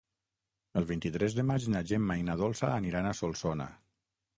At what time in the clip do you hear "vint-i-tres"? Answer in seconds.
0.93-1.37